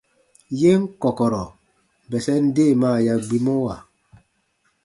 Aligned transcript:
Yen 0.59 0.81
kɔ̀kɔ̀rɔ̀ 1.01 1.47
bɛsɛn 2.09 2.43
deemaa 2.55 2.97
ya 3.05 3.13
gbimɔwa. 3.27 3.75